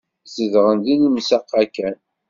Zedɣen 0.35 0.79
deg 0.85 0.99
lemsaq-a 1.03 1.63
kan. 1.75 1.97